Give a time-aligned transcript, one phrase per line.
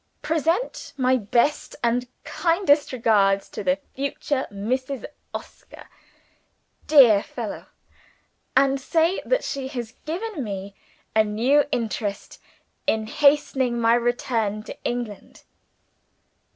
[0.23, 5.05] 'Present my best and kindest regards to the future Mrs.
[5.31, 5.87] Oscar'
[6.87, 7.67] (dear fellow!);
[8.57, 10.73] 'and say that she has given me
[11.15, 12.41] a new interest
[12.87, 15.43] in hastening my return to England.'